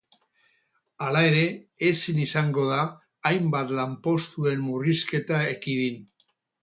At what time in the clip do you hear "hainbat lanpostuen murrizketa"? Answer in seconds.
3.31-5.43